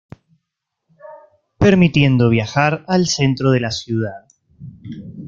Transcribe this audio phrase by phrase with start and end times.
[1.59, 4.25] Permitiendo viajar al centro de la ciudad.